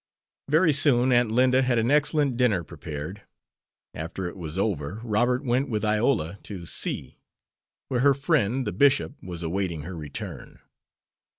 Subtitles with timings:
[0.47, 3.21] Very soon Aunt Linda had an excellent dinner prepared.
[3.93, 7.19] After it was over Robert went with Iola to C,
[7.87, 10.57] where her friend, the bishop, was awaiting her return.